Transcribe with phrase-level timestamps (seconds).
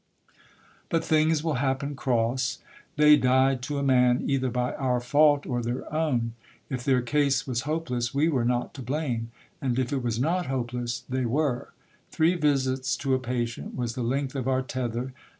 [0.89, 2.57] But things will happen cross;
[2.95, 6.33] they died to a man, either by our fault or their own.
[6.71, 9.29] If their case was hopeless, we were not to blame;
[9.61, 11.71] and if it was not hopeless, they were.
[12.09, 15.13] Three visits to a patient was the length of our tether.